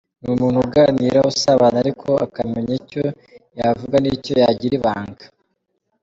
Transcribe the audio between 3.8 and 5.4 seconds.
nicyo yagira ibanga.